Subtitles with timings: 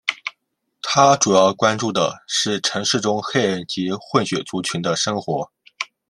[0.81, 5.51] 他主要关注的是城市中黑人及混血族群的生活。